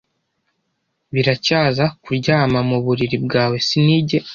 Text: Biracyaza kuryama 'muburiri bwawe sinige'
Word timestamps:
Biracyaza 1.13 1.85
kuryama 2.03 2.59
'muburiri 2.63 3.17
bwawe 3.25 3.57
sinige' 3.67 4.19